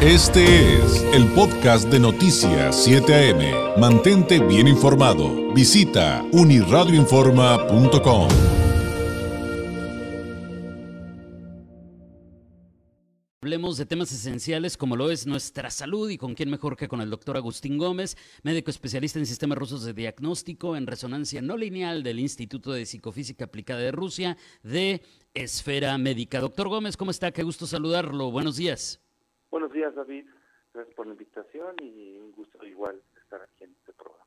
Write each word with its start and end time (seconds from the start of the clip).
Este 0.00 0.76
es 0.76 1.02
el 1.12 1.26
podcast 1.32 1.88
de 1.88 1.98
Noticias 1.98 2.84
7 2.84 3.32
AM. 3.32 3.80
Mantente 3.80 4.38
bien 4.38 4.68
informado. 4.68 5.52
Visita 5.52 6.24
uniradioinforma.com. 6.30 8.28
Hablemos 13.42 13.76
de 13.76 13.86
temas 13.86 14.12
esenciales 14.12 14.76
como 14.76 14.94
lo 14.94 15.10
es 15.10 15.26
nuestra 15.26 15.68
salud 15.68 16.08
y 16.10 16.16
con 16.16 16.36
quién 16.36 16.48
mejor 16.48 16.76
que 16.76 16.86
con 16.86 17.00
el 17.00 17.10
doctor 17.10 17.36
Agustín 17.36 17.76
Gómez, 17.76 18.16
médico 18.44 18.70
especialista 18.70 19.18
en 19.18 19.26
sistemas 19.26 19.58
rusos 19.58 19.82
de 19.82 19.94
diagnóstico 19.94 20.76
en 20.76 20.86
resonancia 20.86 21.42
no 21.42 21.56
lineal 21.56 22.04
del 22.04 22.20
Instituto 22.20 22.70
de 22.70 22.86
Psicofísica 22.86 23.46
Aplicada 23.46 23.80
de 23.80 23.90
Rusia 23.90 24.36
de 24.62 25.02
Esfera 25.34 25.98
Médica. 25.98 26.38
Doctor 26.38 26.68
Gómez, 26.68 26.96
¿cómo 26.96 27.10
está? 27.10 27.32
Qué 27.32 27.42
gusto 27.42 27.66
saludarlo. 27.66 28.30
Buenos 28.30 28.54
días. 28.54 29.00
Buenos 29.50 29.72
días, 29.72 29.94
David. 29.94 30.26
Gracias 30.74 30.94
por 30.94 31.06
la 31.06 31.12
invitación 31.12 31.74
y 31.80 32.18
un 32.18 32.32
gusto 32.32 32.64
igual 32.66 33.00
estar 33.22 33.40
aquí 33.40 33.64
en 33.64 33.70
este 33.72 33.92
programa. 33.94 34.24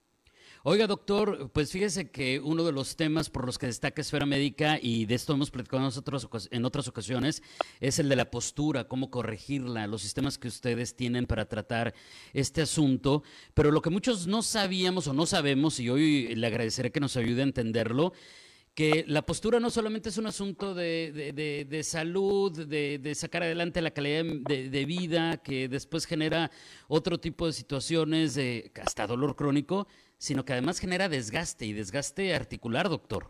Oiga, 0.64 0.86
doctor, 0.86 1.50
pues 1.52 1.72
fíjese 1.72 2.12
que 2.12 2.40
uno 2.40 2.64
de 2.64 2.72
los 2.72 2.96
temas 2.96 3.30
por 3.30 3.46
los 3.46 3.58
que 3.58 3.66
destaca 3.66 4.02
Esfera 4.02 4.26
Médica, 4.26 4.78
y 4.80 5.06
de 5.06 5.16
esto 5.16 5.34
hemos 5.34 5.50
platicado 5.50 5.82
nosotros 5.82 6.28
en 6.52 6.66
otras 6.66 6.88
ocasiones, 6.88 7.42
es 7.80 7.98
el 7.98 8.10
de 8.10 8.16
la 8.16 8.30
postura, 8.30 8.88
cómo 8.88 9.10
corregirla, 9.10 9.88
los 9.88 10.02
sistemas 10.02 10.38
que 10.38 10.48
ustedes 10.48 10.96
tienen 10.96 11.26
para 11.26 11.48
tratar 11.48 11.96
este 12.34 12.62
asunto. 12.62 13.24
Pero 13.56 13.72
lo 13.72 13.82
que 13.82 13.90
muchos 13.90 14.28
no 14.28 14.44
sabíamos 14.44 15.08
o 15.08 15.14
no 15.14 15.26
sabemos, 15.26 15.80
y 15.80 15.90
hoy 15.90 16.36
le 16.36 16.48
agradeceré 16.48 16.92
que 16.92 17.00
nos 17.00 17.18
ayude 17.18 17.42
a 17.42 17.46
entenderlo, 17.46 18.14
que 18.74 19.04
la 19.08 19.22
postura 19.22 19.60
no 19.60 19.70
solamente 19.70 20.10
es 20.10 20.18
un 20.18 20.28
asunto 20.28 20.74
de, 20.74 21.82
salud, 21.84 22.52
de, 22.66 23.16
sacar 23.16 23.44
adelante 23.44 23.82
la 23.82 23.92
calidad 23.92 24.24
de, 24.24 24.86
vida, 24.86 25.38
que 25.44 25.68
después 25.68 26.06
genera 26.06 26.50
otro 26.88 27.18
tipo 27.18 27.46
de 27.46 27.54
situaciones, 27.54 28.36
de 28.36 28.72
hasta 28.82 29.08
dolor 29.08 29.36
crónico, 29.36 29.88
sino 30.18 30.46
que 30.46 30.54
además 30.54 30.80
genera 30.80 31.10
desgaste 31.10 31.66
y 31.66 31.74
desgaste 31.74 32.34
articular, 32.34 32.88
doctor. 32.88 33.28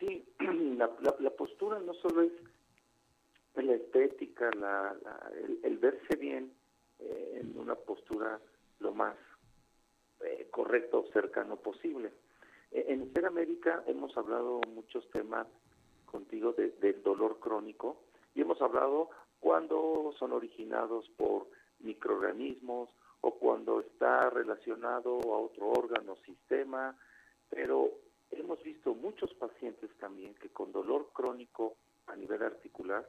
Sí, 0.00 0.24
la, 0.76 1.30
postura 1.30 1.78
no 1.78 1.94
solo 1.94 2.22
es 2.22 2.32
la 3.54 3.74
estética, 3.74 4.50
el, 5.62 5.78
verse 5.78 6.16
bien 6.16 6.52
eh, 6.98 7.40
en 7.40 7.58
una 7.58 7.74
postura 7.74 8.40
lo 8.80 8.92
más 8.92 9.14
eh, 10.24 10.48
correcto 10.50 11.00
o 11.00 11.12
cercano 11.12 11.56
posible 11.56 12.10
en 12.72 13.02
Esfera 13.02 13.30
Médica 13.30 13.82
hemos 13.86 14.16
hablado 14.16 14.60
muchos 14.68 15.08
temas 15.10 15.46
contigo 16.06 16.52
de, 16.52 16.70
del 16.72 17.02
dolor 17.02 17.38
crónico 17.38 18.02
y 18.34 18.40
hemos 18.40 18.60
hablado 18.62 19.10
cuando 19.40 20.14
son 20.18 20.32
originados 20.32 21.08
por 21.16 21.48
microorganismos 21.80 22.88
o 23.20 23.34
cuando 23.34 23.80
está 23.80 24.30
relacionado 24.30 25.18
a 25.34 25.38
otro 25.38 25.68
órgano 25.68 26.12
o 26.12 26.24
sistema, 26.24 26.96
pero 27.50 27.90
hemos 28.30 28.62
visto 28.62 28.94
muchos 28.94 29.32
pacientes 29.34 29.90
también 29.98 30.34
que 30.34 30.50
con 30.50 30.72
dolor 30.72 31.10
crónico 31.12 31.76
a 32.06 32.16
nivel 32.16 32.42
articular 32.42 33.08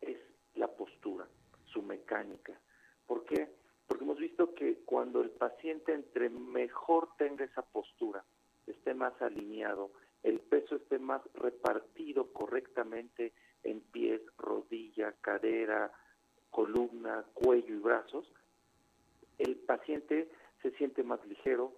es 0.00 0.18
la 0.54 0.68
postura, 0.68 1.26
su 1.66 1.82
mecánica. 1.82 2.58
¿Por 3.06 3.24
qué? 3.24 3.48
Porque 3.86 4.04
hemos 4.04 4.18
visto 4.18 4.54
que 4.54 4.84
cuando 4.84 5.20
el 5.20 5.30
paciente 5.30 5.92
entre 5.92 6.30
mejor 6.30 7.08
tenga 7.16 7.44
esa 7.44 7.62
postura, 7.62 8.24
esté 8.70 8.94
más 8.94 9.20
alineado, 9.20 9.90
el 10.22 10.40
peso 10.40 10.76
esté 10.76 10.98
más 10.98 11.22
repartido 11.34 12.32
correctamente 12.32 13.32
en 13.62 13.80
pies, 13.80 14.20
rodilla, 14.36 15.12
cadera, 15.20 15.92
columna, 16.50 17.24
cuello 17.34 17.74
y 17.74 17.78
brazos, 17.78 18.32
el 19.38 19.56
paciente 19.56 20.28
se 20.62 20.72
siente 20.72 21.02
más 21.02 21.24
ligero, 21.26 21.72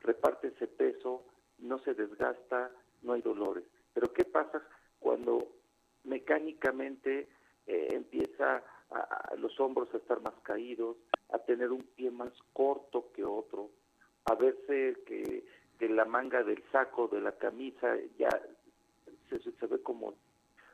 reparte 0.00 0.48
ese 0.48 0.66
peso, 0.66 1.24
no 1.58 1.78
se 1.80 1.94
desgasta, 1.94 2.70
no 3.02 3.12
hay 3.12 3.22
dolores. 3.22 3.64
Pero 3.92 4.12
¿qué 4.12 4.24
pasa 4.24 4.62
cuando 4.98 5.52
mecánicamente 6.04 7.28
eh, 7.66 7.88
empieza 7.90 8.64
a, 8.90 9.34
los 9.36 9.58
hombros 9.60 9.92
a 9.94 9.98
estar 9.98 10.20
más 10.20 10.34
caídos, 10.42 10.96
a 11.30 11.38
tener 11.38 11.70
un 11.70 11.82
pie 11.82 12.10
más 12.10 12.32
corto 12.52 13.10
que 13.12 13.24
otro, 13.24 13.70
a 14.24 14.34
verse 14.34 15.02
que 15.06 15.44
la 15.88 16.04
manga 16.04 16.42
del 16.42 16.62
saco 16.70 17.08
de 17.08 17.20
la 17.20 17.32
camisa 17.32 17.96
ya 18.18 18.28
se, 19.28 19.66
ve 19.66 19.82
como 19.82 20.14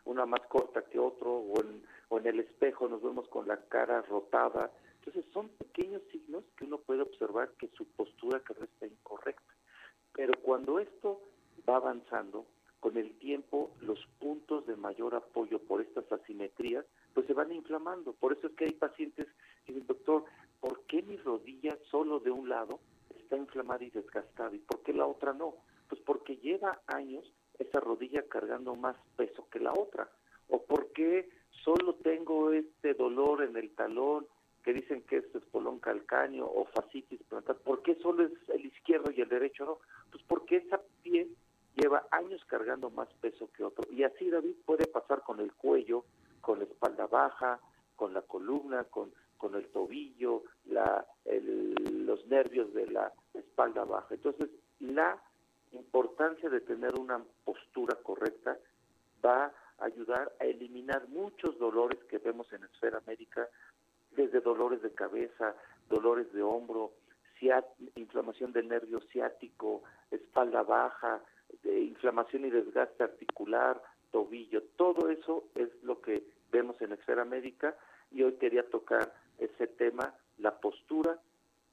una 0.04 0.26
más 0.26 0.40
corta 0.48 0.82
que 0.82 0.98
otro, 0.98 1.30
o 1.30 1.60
en, 1.60 1.82
o 2.08 2.18
en 2.18 2.26
el 2.26 2.40
espejo 2.40 2.88
nos 2.88 3.02
vemos 3.02 3.28
con 3.28 3.46
la 3.46 3.56
cara 3.68 4.02
rotada. 4.02 4.70
Entonces 4.98 5.24
son 5.32 5.48
pequeños 5.50 6.02
signos 6.10 6.44
que 6.56 6.64
uno 6.64 6.78
puede 6.78 7.02
observar 7.02 7.50
que 7.58 7.68
su 7.68 7.86
postura 7.86 8.40
cada 8.40 8.60
vez 8.60 8.70
está 8.70 8.86
incorrecta. 8.86 9.54
Pero 10.12 10.32
cuando 10.42 10.78
esto 10.78 11.20
va 11.68 11.76
avanzando, 11.76 12.46
con 12.80 12.96
el 12.96 13.18
tiempo 13.18 13.72
los 13.80 13.98
puntos 14.18 14.66
de 14.66 14.76
mayor 14.76 15.14
apoyo 15.14 15.58
por 15.60 15.80
estas 15.80 16.10
asimetrías, 16.12 16.84
pues 17.14 17.26
se 17.26 17.32
van 17.32 17.52
inflamando. 17.52 18.12
Por 18.12 18.32
eso 18.32 18.46
es 18.46 18.54
que 18.54 18.66
hay 18.66 18.72
pacientes 18.72 19.26
que 19.64 19.72
dicen, 19.72 19.86
doctor, 19.86 20.24
¿por 20.60 20.82
qué 20.82 21.02
mi 21.02 21.16
rodilla 21.16 21.76
solo 21.90 22.20
de 22.20 22.30
un 22.30 22.48
lado 22.48 22.78
está 23.28 23.36
inflamada 23.36 23.84
y 23.84 23.90
desgastada. 23.90 24.54
¿Y 24.54 24.58
por 24.60 24.82
qué 24.82 24.94
la 24.94 25.06
otra 25.06 25.34
no? 25.34 25.54
Pues 25.88 26.00
porque 26.00 26.38
lleva 26.38 26.80
años 26.86 27.30
esa 27.58 27.78
rodilla 27.78 28.22
cargando 28.26 28.74
más 28.74 28.96
peso 29.16 29.46
que 29.50 29.60
la 29.60 29.72
otra. 29.72 30.08
¿O 30.48 30.62
por 30.62 30.92
qué 30.92 31.28
solo 31.62 31.94
tengo 31.96 32.52
este 32.52 32.94
dolor 32.94 33.42
en 33.42 33.54
el 33.56 33.70
talón 33.74 34.26
que 34.64 34.72
dicen 34.72 35.02
que 35.02 35.18
es 35.18 35.34
espolón 35.34 35.78
calcáneo 35.78 36.46
o 36.46 36.64
fascitis 36.64 37.22
plantar? 37.24 37.56
¿Por 37.58 37.82
qué 37.82 37.96
solo 37.96 38.24
es 38.24 38.32
el 38.48 38.64
izquierdo 38.64 39.10
y 39.10 39.20
el 39.20 39.28
derecho 39.28 39.66
no? 39.66 39.78
Pues 40.10 40.24
porque 40.26 40.56
esa 40.56 40.80
pie 41.02 41.28
lleva 41.74 42.06
años 42.10 42.42
cargando 42.46 42.88
más 42.88 43.08
peso 43.20 43.50
que 43.52 43.62
otro. 43.62 43.84
Y 43.92 44.04
así, 44.04 44.30
David, 44.30 44.54
puede 44.64 44.86
pasar 44.86 45.22
con 45.22 45.40
el 45.40 45.52
cuello, 45.52 46.06
con 46.40 46.60
la 46.60 46.64
espalda 46.64 47.06
baja, 47.06 47.60
con 47.94 48.14
la 48.14 48.22
columna, 48.22 48.84
con, 48.84 49.12
con 49.36 49.54
el 49.54 49.66
tobillo, 49.68 50.44
la, 50.64 51.06
espalda 53.58 53.84
baja. 53.84 54.14
Entonces, 54.14 54.48
la 54.78 55.20
importancia 55.72 56.48
de 56.48 56.60
tener 56.60 56.94
una 56.94 57.20
postura 57.44 57.96
correcta 57.96 58.56
va 59.24 59.52
a 59.78 59.84
ayudar 59.84 60.32
a 60.38 60.44
eliminar 60.44 61.08
muchos 61.08 61.58
dolores 61.58 61.98
que 62.04 62.18
vemos 62.18 62.52
en 62.52 62.60
la 62.60 62.68
esfera 62.68 63.02
médica, 63.06 63.48
desde 64.12 64.40
dolores 64.40 64.80
de 64.82 64.92
cabeza, 64.92 65.56
dolores 65.88 66.32
de 66.32 66.42
hombro, 66.42 66.92
inflamación 67.96 68.52
del 68.52 68.68
nervio 68.68 69.00
ciático, 69.12 69.82
espalda 70.10 70.62
baja, 70.62 71.20
inflamación 71.64 72.44
y 72.44 72.50
desgaste 72.50 73.02
articular, 73.02 73.82
tobillo, 74.12 74.62
todo 74.76 75.08
eso 75.08 75.44
es 75.54 75.68
lo 75.82 76.00
que 76.00 76.24
vemos 76.50 76.80
en 76.80 76.90
la 76.90 76.96
esfera 76.96 77.24
médica 77.24 77.76
y 78.10 78.22
hoy 78.22 78.34
quería 78.34 78.68
tocar 78.68 79.12
ese 79.38 79.66
tema, 79.66 80.14
la 80.38 80.58
postura 80.58 81.20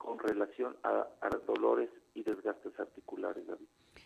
con 0.05 0.19
relación 0.19 0.77
a, 0.83 1.07
dolores 1.47 1.89
y 2.13 2.23
desgastes 2.23 2.79
articulares. 2.79 3.43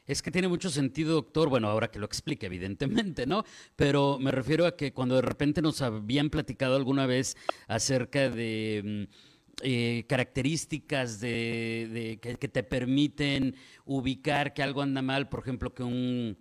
Es 0.05 0.21
que 0.21 0.31
tiene 0.31 0.47
mucho 0.47 0.69
sentido, 0.69 1.13
doctor. 1.13 1.49
Bueno, 1.49 1.67
ahora 1.67 1.91
que 1.91 1.99
lo 1.99 2.05
explique, 2.05 2.45
evidentemente, 2.45 3.27
¿no? 3.27 3.43
Pero 3.75 4.17
me 4.19 4.31
refiero 4.31 4.65
a 4.65 4.75
que 4.75 4.93
cuando 4.93 5.15
de 5.15 5.21
repente 5.21 5.61
nos 5.61 5.81
habían 5.81 6.29
platicado 6.29 6.75
alguna 6.75 7.05
vez 7.05 7.35
acerca 7.67 8.29
de 8.29 9.07
mm, 9.07 9.13
eh, 9.61 10.05
características 10.07 11.19
de, 11.19 12.19
que, 12.21 12.47
te 12.47 12.63
permiten 12.63 13.55
ubicar 13.85 14.53
que 14.53 14.63
algo 14.63 14.81
anda 14.81 15.01
mal, 15.01 15.27
por 15.29 15.41
ejemplo, 15.41 15.73
que 15.73 15.83
un 15.83 16.37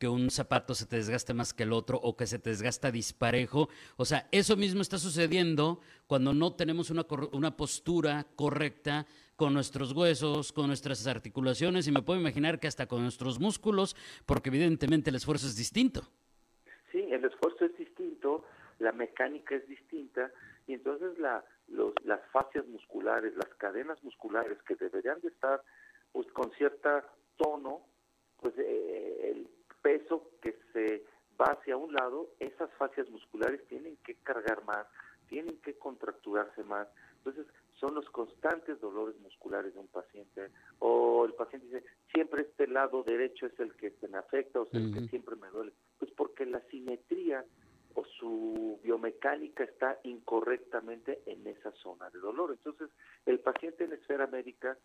que 0.00 0.08
un 0.08 0.30
zapato 0.30 0.74
se 0.74 0.86
te 0.86 0.96
desgaste 0.96 1.34
más 1.34 1.52
que 1.52 1.64
el 1.64 1.74
otro 1.74 2.00
o 2.02 2.16
que 2.16 2.26
se 2.26 2.38
te 2.38 2.48
desgasta 2.48 2.90
disparejo. 2.90 3.68
O 3.98 4.06
sea, 4.06 4.26
eso 4.32 4.56
mismo 4.56 4.80
está 4.80 4.96
sucediendo 4.96 5.80
cuando 6.06 6.32
no 6.32 6.56
tenemos 6.56 6.88
una, 6.88 7.04
una 7.32 7.54
postura 7.54 8.26
correcta 8.34 9.06
con 9.36 9.52
nuestros 9.52 9.92
huesos, 9.92 10.52
con 10.52 10.68
nuestras 10.68 11.06
articulaciones 11.06 11.86
y 11.86 11.92
me 11.92 12.00
puedo 12.00 12.18
imaginar 12.18 12.58
que 12.58 12.66
hasta 12.66 12.86
con 12.86 13.02
nuestros 13.02 13.38
músculos, 13.38 13.94
porque 14.24 14.48
evidentemente 14.48 15.10
el 15.10 15.16
esfuerzo 15.16 15.46
es 15.46 15.56
distinto. 15.56 16.00
Sí, 16.90 17.06
el 17.10 17.22
esfuerzo 17.22 17.66
es 17.66 17.76
distinto, 17.76 18.46
la 18.78 18.92
mecánica 18.92 19.54
es 19.54 19.68
distinta 19.68 20.32
y 20.66 20.72
entonces 20.72 21.18
la, 21.18 21.44
los, 21.68 21.92
las 22.04 22.20
fascias 22.32 22.66
musculares, 22.68 23.36
las 23.36 23.54
cadenas 23.56 24.02
musculares 24.02 24.56
que 24.62 24.76
deberían 24.76 25.20
de 25.20 25.28
estar 25.28 25.62
pues, 26.12 26.26
con 26.32 26.50
cierta 26.52 27.04
tono, 27.36 27.82
pues 28.40 28.54
eh, 28.56 29.32
el 29.32 29.59
peso 29.82 30.30
que 30.40 30.58
se 30.72 31.04
va 31.40 31.52
hacia 31.52 31.76
un 31.76 31.92
lado, 31.92 32.28
esas 32.38 32.70
fascias 32.74 33.08
musculares 33.10 33.66
tienen 33.68 33.96
que 34.04 34.14
cargar 34.16 34.64
más, 34.64 34.86
tienen 35.28 35.58
que 35.60 35.74
contracturarse 35.78 36.62
más. 36.64 36.88
Entonces, 37.18 37.46
son 37.80 37.94
los 37.94 38.08
constantes 38.10 38.78
dolores 38.80 39.18
musculares 39.20 39.72
de 39.72 39.80
un 39.80 39.88
paciente. 39.88 40.50
O 40.80 41.24
el 41.24 41.32
paciente 41.32 41.66
dice, 41.66 41.84
siempre 42.12 42.42
este 42.42 42.66
lado 42.66 43.02
derecho 43.02 43.46
es 43.46 43.58
el 43.58 43.74
que 43.74 43.90
se 43.92 44.08
me 44.08 44.18
afecta 44.18 44.60
o 44.60 44.64
es 44.64 44.74
el 44.74 44.92
que 44.92 45.08
siempre 45.08 45.36
me 45.36 45.48
duele. 45.48 45.72
Pues 45.98 46.10
porque 46.12 46.44
la 46.44 46.60
simetría 46.70 47.44
o 47.94 48.04
su 48.04 48.78
biomecánica 48.82 49.64
está 49.64 49.98
incorrectamente 50.04 51.22
en 51.26 51.46
esa 51.46 51.72
zona 51.72 52.10
de 52.10 52.18
dolor. 52.18 52.50
Entonces, 52.50 52.90
el 53.24 53.40
paciente 53.40 53.84
en 53.84 53.94
esfera 53.94 54.26
médica 54.26 54.76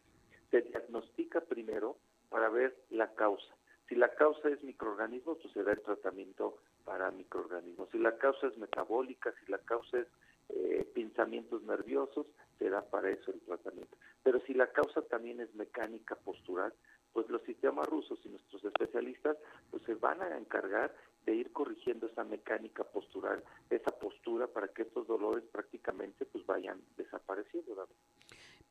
se 0.49 0.61
diagnostica 0.61 1.41
primero 1.41 1.97
para 2.29 2.49
ver 2.49 2.75
la 2.89 3.13
causa. 3.13 3.53
Si 3.87 3.95
la 3.95 4.09
causa 4.15 4.49
es 4.49 4.63
microorganismos, 4.63 5.37
pues 5.41 5.53
se 5.53 5.63
da 5.63 5.73
el 5.73 5.81
tratamiento 5.81 6.57
para 6.83 7.11
microorganismos. 7.11 7.89
Si 7.91 7.99
la 7.99 8.17
causa 8.17 8.47
es 8.47 8.57
metabólica, 8.57 9.33
si 9.43 9.51
la 9.51 9.59
causa 9.59 9.99
es 9.99 10.07
eh, 10.49 10.89
pinzamientos 10.93 11.61
nerviosos, 11.63 12.25
se 12.57 12.69
da 12.69 12.81
para 12.83 13.09
eso 13.09 13.31
el 13.31 13.41
tratamiento. 13.41 13.95
Pero 14.23 14.39
si 14.41 14.53
la 14.53 14.71
causa 14.71 15.01
también 15.03 15.39
es 15.39 15.53
mecánica 15.55 16.15
postural, 16.15 16.73
pues 17.13 17.29
los 17.29 17.41
sistemas 17.43 17.87
rusos 17.87 18.19
y 18.25 18.29
nuestros 18.29 18.63
especialistas 18.65 19.37
pues 19.71 19.83
se 19.83 19.95
van 19.95 20.21
a 20.21 20.37
encargar 20.37 20.93
de 21.25 21.33
ir 21.33 21.51
corrigiendo 21.53 22.07
esa 22.07 22.23
mecánica 22.23 22.83
postural, 22.83 23.43
esa 23.69 23.91
postura 23.97 24.47
para 24.47 24.67
que 24.67 24.83
estos 24.83 25.07
dolores 25.07 25.43
prácticamente 25.51 26.25
pues 26.25 26.45
vayan 26.45 26.81
desapareciendo. 26.97 27.87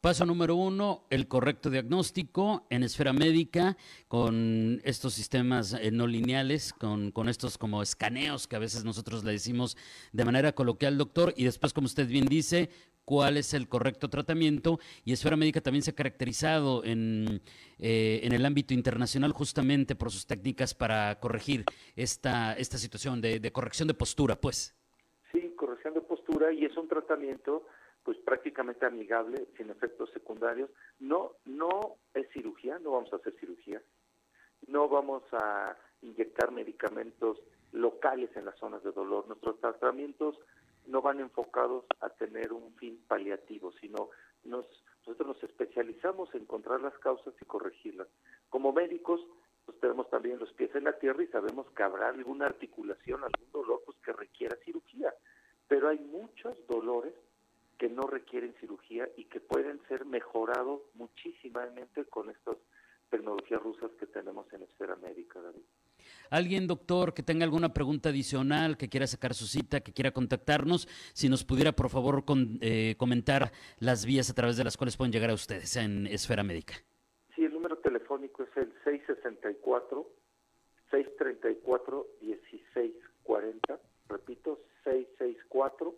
Paso 0.05 0.27
número 0.27 0.55
uno, 0.55 1.07
el 1.09 1.29
correcto 1.29 1.71
diagnóstico 1.71 2.67
en 2.69 2.83
esfera 2.83 3.15
médica 3.15 3.79
con 4.07 4.83
estos 4.85 5.15
sistemas 5.15 5.73
eh, 5.73 5.91
no 5.93 6.07
lineales, 6.07 6.75
con, 6.75 7.11
con, 7.11 7.31
estos 7.31 7.57
como 7.57 7.81
escaneos 7.81 8.47
que 8.47 8.57
a 8.57 8.59
veces 8.59 8.85
nosotros 8.85 9.25
le 9.25 9.33
decimos 9.33 9.79
de 10.13 10.27
manera 10.27 10.53
coloquial, 10.53 10.99
doctor, 10.99 11.33
y 11.39 11.45
después, 11.45 11.73
como 11.73 11.87
usted 11.87 12.07
bien 12.07 12.27
dice, 12.27 12.69
cuál 13.07 13.39
es 13.39 13.55
el 13.55 13.67
correcto 13.67 14.11
tratamiento. 14.11 14.79
Y 15.07 15.15
Esfera 15.15 15.37
Médica 15.37 15.63
también 15.63 15.81
se 15.81 15.93
ha 15.93 15.95
caracterizado 15.95 16.85
en, 16.85 17.41
eh, 17.79 18.21
en 18.25 18.35
el 18.35 18.45
ámbito 18.45 18.75
internacional 18.75 19.33
justamente 19.33 19.97
por 19.97 20.11
sus 20.11 20.27
técnicas 20.27 20.75
para 20.75 21.19
corregir 21.19 21.65
esta, 21.97 22.53
esta 22.53 22.77
situación 22.77 23.23
de, 23.23 23.41
de 23.41 23.53
corrección 23.53 23.89
de 23.89 23.95
postura, 23.95 24.39
pues. 24.39 24.77
Sí, 25.33 25.55
corrección 25.57 25.95
de 25.95 26.03
postura 26.03 26.53
y 26.53 26.67
es 26.67 26.77
un 26.77 26.89
tratamiento 26.89 27.65
pues 28.05 28.19
prácticamente 28.19 28.87
amigable, 28.87 29.49
sin 29.57 29.71
efectos 29.71 30.11
secundarios. 30.13 30.71
No, 31.01 31.33
no 31.47 31.97
es 32.13 32.29
cirugía, 32.33 32.79
no 32.79 32.93
vamos 32.93 33.13
a 33.13 33.17
hacer 33.17 33.35
cirugía, 33.41 33.83
no 34.67 34.89
vamos 34.89 35.23
a 35.33 35.77
inyectar 36.03 36.53
medicamentos 36.53 37.41
locales 37.73 38.31
en 38.37 38.45
las 38.45 38.57
zonas 38.59 38.83
de 38.85 38.93
dolor. 38.93 39.27
Nuestros 39.27 39.59
tratamientos 39.59 40.39
no 40.87 41.01
van 41.01 41.21
enfocados 41.21 41.85
a 42.01 42.11
tener 42.11 42.53
un 42.53 42.75
fin 42.77 43.03
paliativo, 43.09 43.73
sino 43.81 44.11
nos, 44.45 44.67
nosotros 45.07 45.29
nos 45.29 45.43
especializamos 45.43 46.33
en 46.35 46.43
encontrar 46.43 46.83
las 46.83 46.97
causas 46.99 47.35
y 47.41 47.45
corregirlas. 47.47 48.09
Como 48.51 48.73
médicos, 48.73 49.21
pues 49.65 49.81
tenemos 49.81 50.09
también 50.11 50.39
los 50.39 50.53
pies 50.53 50.75
en 50.75 50.85
la 50.85 50.99
tierra 50.99 51.23
y 51.23 51.29
sabemos 51.29 51.67
que 51.71 51.83
habrá 51.83 52.09
alguna 52.09 52.47
articulación, 52.47 53.25
algún 53.25 53.51
dolor 53.51 53.83
pues, 53.87 53.97
que 54.05 54.13
requiera 54.13 54.57
cirugía. 54.65 55.15
Pero 55.67 55.89
hay 55.89 55.99
muchos 55.99 56.55
dolores 56.67 57.15
que 57.79 57.89
no 57.89 58.03
requieren 58.03 58.55
cirugía 58.61 59.09
y 59.17 59.25
que 59.25 59.41
pueden 59.41 59.81
ser 59.89 60.05
mejorados 60.05 60.83
muchísimamente 60.95 62.05
con 62.07 62.31
estas 62.31 62.57
tecnologías 63.11 63.63
rusas 63.63 63.91
que 63.99 64.07
tenemos 64.07 64.51
en 64.53 64.63
esfera 64.63 64.97
médica, 64.97 65.41
David. 65.41 65.63
Alguien, 66.31 66.67
doctor, 66.67 67.15
que 67.15 67.23
tenga 67.23 67.45
alguna 67.45 67.73
pregunta 67.73 68.09
adicional, 68.09 68.77
que 68.77 68.89
quiera 68.89 69.07
sacar 69.07 69.35
su 69.35 69.47
cita, 69.47 69.81
que 69.81 69.93
quiera 69.93 70.11
contactarnos, 70.11 70.89
si 71.13 71.29
nos 71.29 71.45
pudiera, 71.45 71.73
por 71.73 71.91
favor, 71.91 72.25
eh, 72.61 72.95
comentar 72.99 73.53
las 73.79 74.05
vías 74.05 74.31
a 74.31 74.35
través 74.35 74.57
de 74.57 74.65
las 74.65 74.77
cuales 74.77 74.97
pueden 74.97 75.13
llegar 75.13 75.31
a 75.31 75.35
ustedes 75.35 75.77
en 75.77 76.07
Esfera 76.07 76.43
Médica. 76.43 76.75
Sí, 77.35 77.45
el 77.45 77.53
número 77.53 77.79
telefónico 77.79 78.43
es 78.43 78.57
el 78.57 78.73
664 78.85 80.07
634 80.91 82.07
1640. 82.21 83.81
Repito, 84.09 84.61
664 84.85 85.95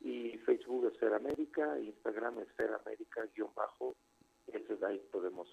y 0.00 0.38
Facebook 0.38 0.90
Esfera 0.92 1.18
Médica, 1.18 1.78
Instagram 1.78 2.38
Esfera 2.40 2.80
Médica-bajo, 2.84 3.94
ahí 4.86 5.00
podemos 5.12 5.48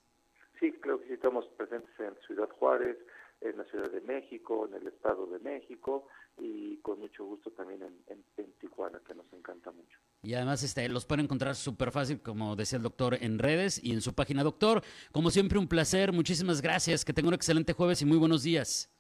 Sí, 0.59 0.73
creo 0.81 0.99
que 0.99 1.09
sí 1.09 1.13
estamos 1.13 1.45
presentes 1.59 1.91
en 2.01 2.15
Ciudad 2.27 2.49
Juárez, 2.59 2.97
en 3.43 3.59
la 3.59 3.65
Ciudad 3.65 3.91
de 3.91 4.01
México, 4.01 4.67
en 4.67 4.81
el 4.81 4.87
Estado 4.87 5.27
de 5.27 5.39
México 5.41 6.09
y 6.39 6.79
con 6.79 6.99
mucho 6.99 7.27
gusto 7.27 7.51
también 7.51 7.83
en, 7.83 8.25
Tijuana, 8.59 8.99
que 9.07 9.15
nos 9.15 9.31
encanta 9.35 9.71
mucho. 9.71 9.99
Y 10.23 10.33
además 10.33 10.63
este, 10.63 10.89
los 10.89 11.05
pueden 11.05 11.27
encontrar 11.27 11.55
súper 11.57 11.91
fácil, 11.91 12.23
como 12.23 12.57
decía 12.57 12.79
el 12.79 12.85
doctor, 12.85 13.19
en 13.21 13.39
redes 13.39 13.85
y 13.85 13.93
en 13.93 14.01
su 14.01 14.15
página. 14.15 14.43
Doctor, 14.43 14.83
como 15.13 15.31
siempre, 15.31 15.59
un 15.59 15.69
placer. 15.69 16.13
Muchísimas 16.13 16.63
gracias. 16.63 17.05
Que 17.05 17.13
tenga 17.13 17.29
un 17.29 17.35
excelente 17.35 17.75
jueves 17.75 18.01
y 18.01 18.07
muy 18.07 18.17
buenos 18.17 18.43
días. 18.43 18.91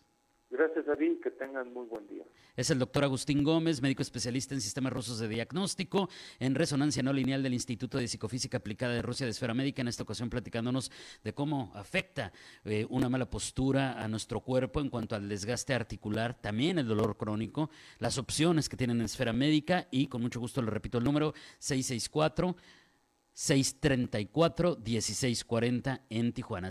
Gracias, 0.57 0.87
David. 0.87 1.21
Que 1.23 1.31
tengan 1.31 1.73
muy 1.73 1.87
buen 1.87 2.07
día. 2.07 2.25
Es 2.57 2.71
el 2.71 2.79
doctor 2.79 3.05
Agustín 3.05 3.45
Gómez, 3.45 3.83
médico 3.83 4.01
especialista 4.01 4.55
en 4.55 4.63
sistemas 4.63 4.93
rusos 4.93 5.19
de 5.19 5.29
diagnóstico, 5.29 6.09
en 6.39 6.55
resonancia 6.55 7.03
no 7.03 7.13
lineal 7.13 7.43
del 7.43 7.53
Instituto 7.53 7.99
de 7.99 8.09
Psicofísica 8.09 8.57
Aplicada 8.57 8.95
de 8.95 9.03
Rusia 9.03 9.27
de 9.27 9.33
Esfera 9.33 9.53
Médica, 9.53 9.83
en 9.83 9.89
esta 9.89 10.05
ocasión 10.05 10.31
platicándonos 10.31 10.91
de 11.23 11.35
cómo 11.35 11.73
afecta 11.75 12.33
eh, 12.65 12.87
una 12.89 13.11
mala 13.11 13.29
postura 13.29 14.03
a 14.03 14.09
nuestro 14.09 14.41
cuerpo 14.41 14.81
en 14.81 14.89
cuanto 14.89 15.15
al 15.15 15.29
desgaste 15.29 15.75
articular, 15.75 16.41
también 16.41 16.79
el 16.79 16.89
dolor 16.89 17.19
crónico, 17.19 17.69
las 17.99 18.17
opciones 18.17 18.71
que 18.71 18.79
tienen 18.79 18.99
en 19.01 19.05
Esfera 19.05 19.35
Médica 19.35 19.89
y 19.91 20.07
con 20.07 20.23
mucho 20.23 20.41
gusto 20.41 20.63
le 20.63 20.71
repito 20.71 20.97
el 20.97 21.05
número 21.05 21.35
664 21.59 22.57
634 23.35 24.79
1640 24.83 26.07
en 26.09 26.33
Tijuana. 26.33 26.71